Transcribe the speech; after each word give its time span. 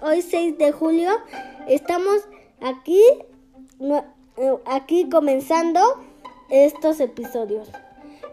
Hoy 0.00 0.22
6 0.22 0.56
de 0.56 0.72
julio 0.72 1.10
estamos 1.68 2.26
aquí, 2.62 3.02
eh, 3.80 4.54
aquí 4.64 5.10
comenzando 5.10 5.80
estos 6.48 7.00
episodios. 7.00 7.68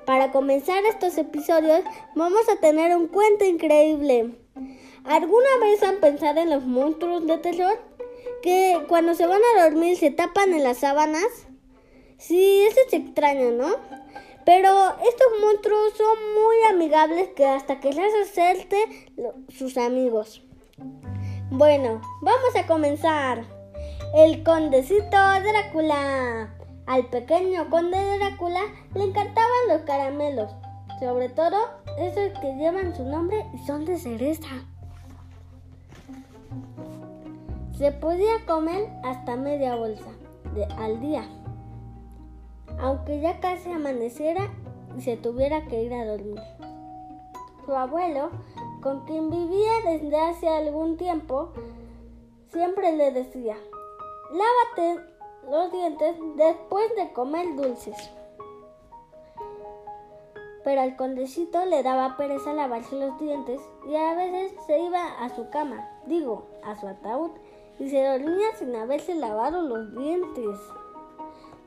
Para 0.06 0.32
comenzar 0.32 0.86
estos 0.86 1.18
episodios 1.18 1.82
vamos 2.16 2.48
a 2.48 2.62
tener 2.62 2.96
un 2.96 3.08
cuento 3.08 3.44
increíble. 3.44 4.34
¿Alguna 5.04 5.50
vez 5.60 5.84
han 5.84 5.98
pensado 5.98 6.40
en 6.40 6.52
los 6.52 6.64
monstruos 6.64 7.28
de 7.28 7.38
terror? 7.40 7.78
Que 8.42 8.86
cuando 8.88 9.14
se 9.14 9.28
van 9.28 9.42
a 9.58 9.64
dormir 9.64 9.98
se 9.98 10.12
tapan 10.12 10.54
en 10.54 10.64
las 10.64 10.78
sábanas. 10.78 11.28
Sí, 12.18 12.62
eso 12.62 12.80
es 12.88 12.94
extraño, 12.94 13.52
¿no? 13.52 13.76
Pero 14.46 14.70
estos 15.06 15.28
monstruos 15.42 15.94
son 15.98 16.18
muy 16.34 16.56
amigables 16.70 17.30
que 17.36 17.46
hasta 17.46 17.82
que 17.82 17.92
les 17.92 18.14
hacerte 18.24 18.78
sus 19.50 19.78
amigos. 19.78 20.44
Bueno, 21.52 22.00
vamos 22.22 22.56
a 22.56 22.66
comenzar. 22.66 23.44
El 24.16 24.42
condecito 24.42 25.18
Drácula. 25.18 26.50
Al 26.88 27.06
pequeño 27.08 27.70
conde 27.70 27.98
Drácula 28.18 28.62
le 28.96 29.04
encantaban 29.04 29.68
los 29.68 29.82
caramelos, 29.82 30.56
sobre 31.00 31.28
todo 31.28 31.58
esos 32.00 32.40
que 32.40 32.56
llevan 32.56 32.96
su 32.96 33.04
nombre 33.04 33.46
y 33.54 33.60
son 33.66 33.84
de 33.84 33.98
cereza. 33.98 34.48
Se 37.78 37.92
podía 37.92 38.46
comer 38.48 38.90
hasta 39.04 39.36
media 39.36 39.76
bolsa 39.76 40.10
de, 40.56 40.66
al 40.80 41.02
día 41.02 41.26
aunque 42.80 43.20
ya 43.20 43.40
casi 43.40 43.72
amaneciera 43.72 44.50
y 44.98 45.02
se 45.02 45.18
tuviera 45.18 45.66
que 45.68 45.84
ir 45.84 45.94
a 45.94 46.06
dormir. 46.06 46.42
Su 47.66 47.76
abuelo, 47.76 48.32
con 48.82 49.06
quien 49.06 49.30
vivía 49.30 49.72
desde 49.86 50.18
hace 50.18 50.50
algún 50.50 50.98
tiempo, 50.98 51.50
siempre 52.52 52.92
le 52.96 53.12
decía, 53.12 53.56
lávate 54.32 55.06
los 55.50 55.72
dientes 55.72 56.16
después 56.36 56.96
de 56.96 57.14
comer 57.14 57.56
dulces. 57.56 57.96
Pero 60.64 60.82
al 60.82 60.96
condecito 60.96 61.66
le 61.66 61.82
daba 61.82 62.18
pereza 62.18 62.54
lavarse 62.54 62.96
los 62.96 63.18
dientes 63.20 63.62
y 63.88 63.96
a 63.96 64.14
veces 64.16 64.54
se 64.68 64.80
iba 64.80 65.06
a 65.20 65.30
su 65.30 65.50
cama, 65.50 65.90
digo, 66.06 66.46
a 66.64 66.76
su 66.76 66.88
ataúd, 66.88 67.32
y 67.80 67.90
se 67.90 68.04
dormía 68.04 68.56
sin 68.58 68.76
haberse 68.76 69.16
lavado 69.16 69.62
los 69.62 69.96
dientes. 69.96 70.60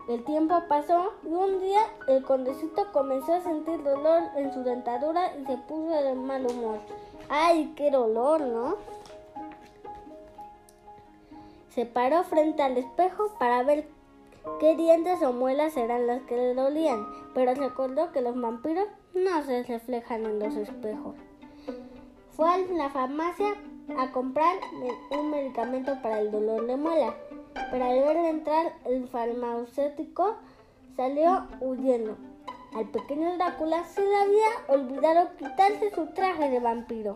El 0.06 0.22
tiempo 0.24 0.54
pasó 0.68 1.14
y 1.24 1.28
un 1.28 1.60
día 1.60 1.80
el 2.08 2.22
condecito 2.22 2.92
comenzó 2.92 3.32
a 3.34 3.40
sentir 3.40 3.82
dolor 3.82 4.22
en 4.36 4.52
su 4.52 4.62
dentadura 4.62 5.34
y 5.36 5.46
se 5.46 5.56
puso 5.56 5.94
de 5.94 6.14
mal 6.14 6.46
humor. 6.46 6.78
¡Ay, 7.28 7.72
qué 7.76 7.90
dolor, 7.90 8.40
¿no? 8.40 8.76
Se 11.70 11.86
paró 11.86 12.22
frente 12.24 12.62
al 12.62 12.76
espejo 12.76 13.34
para 13.38 13.62
ver 13.62 13.88
qué 14.60 14.76
dientes 14.76 15.22
o 15.22 15.32
muelas 15.32 15.76
eran 15.76 16.06
las 16.06 16.22
que 16.22 16.36
le 16.36 16.54
dolían, 16.54 17.06
pero 17.34 17.54
recordó 17.54 18.12
que 18.12 18.20
los 18.20 18.40
vampiros 18.40 18.86
no 19.14 19.42
se 19.42 19.62
reflejan 19.64 20.24
en 20.24 20.38
los 20.38 20.54
espejos. 20.54 21.16
Fue 22.32 22.48
a 22.48 22.58
la 22.58 22.90
farmacia 22.90 23.54
a 23.98 24.12
comprar 24.12 24.56
un 25.10 25.30
medicamento 25.30 26.00
para 26.02 26.20
el 26.20 26.30
dolor 26.30 26.66
de 26.66 26.76
muela 26.76 27.14
pero 27.70 27.84
al 27.84 28.00
ver 28.00 28.16
entrar 28.16 28.72
el 28.84 29.08
farmacéutico 29.08 30.36
salió 30.96 31.46
huyendo. 31.60 32.16
Al 32.74 32.88
pequeño 32.88 33.36
Drácula 33.36 33.84
se 33.84 34.00
le 34.00 34.16
había 34.16 34.48
olvidado 34.66 35.28
quitarse 35.38 35.92
su 35.94 36.06
traje 36.06 36.50
de 36.50 36.58
vampiro. 36.58 37.14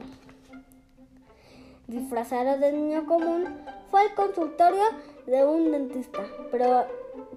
Disfrazado 1.89 2.59
de 2.59 2.73
niño 2.73 3.07
común, 3.07 3.45
fue 3.91 4.03
al 4.03 4.15
consultorio 4.15 4.85
de 5.27 5.45
un 5.45 5.73
dentista, 5.73 6.23
pero 6.53 6.85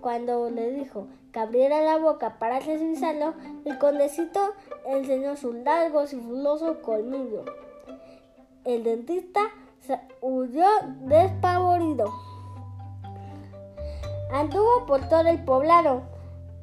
cuando 0.01 0.51
le 0.51 0.69
dijo 0.69 1.07
que 1.31 1.39
abriera 1.39 1.81
la 1.81 1.97
boca 1.97 2.37
para 2.37 2.59
revisarlo, 2.59 3.33
el 3.65 3.79
condecito 3.79 4.53
enseñó 4.85 5.35
sus 5.35 5.55
largos 5.55 6.13
y 6.13 6.19
filosos 6.19 6.77
colmillos. 6.77 7.45
El 8.65 8.83
dentista 8.83 9.41
huyó 10.21 10.67
despavorido. 10.99 12.13
Anduvo 14.31 14.85
por 14.85 15.09
todo 15.09 15.27
el 15.27 15.43
poblado 15.43 16.10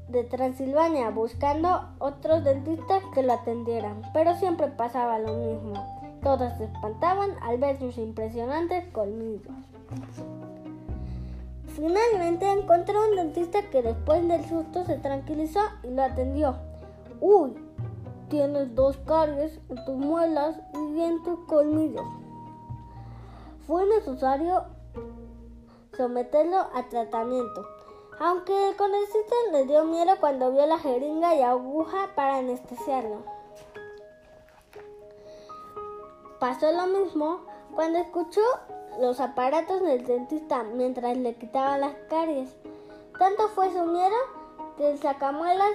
de 0.09 0.25
Transilvania 0.25 1.11
buscando 1.11 1.89
otros 1.99 2.43
dentistas 2.45 3.03
que 3.15 3.23
lo 3.23 3.35
atendieran, 3.35 4.03
pero 4.15 4.35
siempre 4.37 4.69
pasaba 4.69 5.19
lo 5.19 5.35
mismo. 5.35 5.75
Todos 6.23 6.53
se 6.59 6.65
espantaban 6.65 7.31
al 7.43 7.59
ver 7.59 7.79
sus 7.79 7.99
impresionantes 7.99 8.87
colmillos. 8.93 9.55
Finalmente 11.69 12.51
encontró 12.51 13.09
un 13.09 13.17
dentista 13.17 13.63
que 13.71 13.83
después 13.83 14.27
del 14.27 14.45
susto 14.47 14.85
se 14.85 14.97
tranquilizó 14.97 15.61
y 15.85 15.91
lo 15.91 16.03
atendió. 16.03 16.57
Uy, 17.21 17.55
tienes 18.29 18.75
dos 18.75 18.97
caries 19.07 19.61
en 19.69 19.85
tus 19.85 19.97
muelas 19.97 20.59
y 20.75 21.03
en 21.03 21.23
tus 21.23 21.39
colmillos. 21.47 22.05
Fue 23.67 23.87
necesario 23.87 24.65
someterlo 25.97 26.59
a 26.75 26.89
tratamiento. 26.89 27.78
Aunque 28.21 28.71
el 28.71 28.77
conejito 28.77 29.35
le 29.53 29.67
dio 29.67 29.85
miedo 29.85 30.13
cuando 30.19 30.51
vio 30.51 30.67
la 30.67 30.79
jeringa 30.79 31.37
y 31.37 31.43
aguja 31.43 32.11
para 32.17 32.39
anestesiarlo. 32.39 33.23
Pasó 36.41 36.71
lo 36.73 36.87
mismo 36.87 37.41
cuando 37.75 37.99
escuchó 37.99 38.41
los 39.01 39.21
aparatos 39.21 39.81
del 39.83 40.05
dentista 40.05 40.65
mientras 40.65 41.17
le 41.17 41.35
quitaba 41.35 41.79
las 41.79 41.95
caries. 42.09 42.57
Tanto 43.19 43.49
fue 43.49 43.73
su 43.73 43.85
miedo 43.85 44.17
que 44.77 44.91
el 44.91 44.99
sacamuelas 44.99 45.73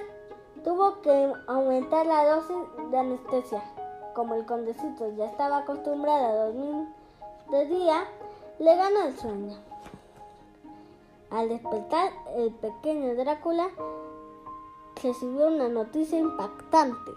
tuvo 0.64 1.00
que 1.00 1.32
aumentar 1.46 2.04
la 2.06 2.26
dosis 2.26 2.56
de 2.90 2.98
anestesia. 2.98 3.62
Como 4.14 4.34
el 4.34 4.44
condecito 4.44 5.10
ya 5.16 5.26
estaba 5.26 5.58
acostumbrado 5.58 6.26
a 6.26 6.44
dormir 6.46 6.88
de 7.50 7.66
día, 7.66 8.04
le 8.58 8.76
ganó 8.76 9.02
el 9.06 9.18
sueño. 9.18 9.56
Al 11.34 11.48
despertar, 11.48 12.12
el 12.36 12.52
pequeño 12.52 13.16
Drácula 13.16 13.68
recibió 15.02 15.48
una 15.48 15.68
noticia 15.68 16.16
impactante. 16.16 17.10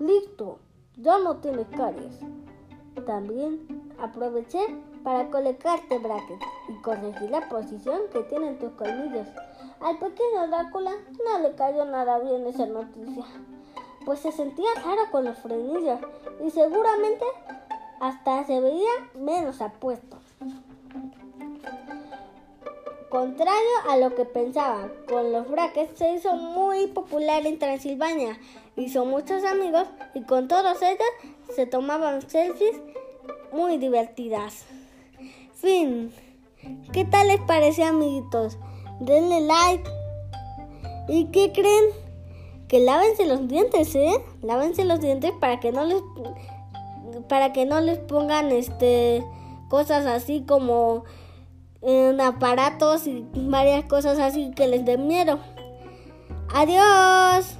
Listo, 0.00 0.58
ya 0.96 1.16
no 1.20 1.36
tienes 1.36 1.68
caries. 1.68 2.18
También 3.06 3.94
aproveché 4.00 4.58
para 5.04 5.30
colocarte 5.30 6.00
brackets 6.00 6.44
y 6.70 6.82
corregir 6.82 7.30
la 7.30 7.48
posición 7.48 8.00
que 8.12 8.24
tienen 8.24 8.58
tus 8.58 8.72
colmillos. 8.72 9.28
Al 9.78 9.96
pequeño 10.00 10.48
Drácula 10.48 10.90
no 11.24 11.38
le 11.38 11.54
cayó 11.54 11.84
nada 11.84 12.18
bien 12.18 12.44
esa 12.48 12.66
noticia, 12.66 13.26
pues 14.04 14.18
se 14.18 14.32
sentía 14.32 14.74
raro 14.84 15.02
con 15.12 15.24
los 15.24 15.38
frenillos 15.38 16.00
y 16.44 16.50
seguramente 16.50 17.24
hasta 18.00 18.42
se 18.44 18.60
veía 18.60 18.90
menos 19.14 19.60
apuesto. 19.60 20.16
Contrario 23.10 23.74
a 23.88 23.96
lo 23.96 24.14
que 24.14 24.24
pensaba, 24.24 24.88
con 25.08 25.32
los 25.32 25.50
brackets 25.50 25.98
se 25.98 26.14
hizo 26.14 26.32
muy 26.36 26.86
popular 26.86 27.44
en 27.44 27.58
Transilvania, 27.58 28.38
hizo 28.76 29.04
muchos 29.04 29.44
amigos 29.44 29.88
y 30.14 30.22
con 30.22 30.46
todos 30.46 30.80
ellos 30.80 31.08
se 31.52 31.66
tomaban 31.66 32.22
selfies 32.30 32.80
muy 33.52 33.78
divertidas. 33.78 34.64
Fin. 35.54 36.12
¿Qué 36.92 37.04
tal 37.04 37.26
les 37.26 37.40
parece 37.40 37.82
amiguitos? 37.82 38.58
Denle 39.00 39.40
like. 39.40 39.90
¿Y 41.08 41.24
qué 41.32 41.50
creen? 41.50 41.86
Que 42.68 42.78
lávense 42.78 43.26
los 43.26 43.48
dientes, 43.48 43.92
¿eh? 43.96 44.22
Lávense 44.40 44.84
los 44.84 45.00
dientes 45.00 45.32
para 45.40 45.58
que 45.58 45.72
no 45.72 45.84
les 45.84 46.00
para 47.28 47.52
que 47.52 47.66
no 47.66 47.80
les 47.80 47.98
pongan 47.98 48.52
este 48.52 49.24
cosas 49.68 50.06
así 50.06 50.44
como 50.46 51.04
en 51.82 52.20
aparatos 52.20 53.06
y 53.06 53.24
varias 53.34 53.84
cosas 53.84 54.18
así 54.18 54.50
que 54.54 54.66
les 54.66 54.84
den 54.84 55.06
miedo. 55.06 55.38
Adiós. 56.52 57.59